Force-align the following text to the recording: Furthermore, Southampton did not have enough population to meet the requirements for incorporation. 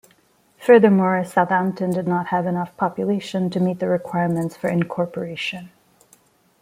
Furthermore, 0.57 1.23
Southampton 1.23 1.91
did 1.91 2.07
not 2.07 2.29
have 2.29 2.47
enough 2.47 2.75
population 2.75 3.51
to 3.51 3.59
meet 3.59 3.77
the 3.77 3.87
requirements 3.87 4.57
for 4.57 4.67
incorporation. 4.67 5.69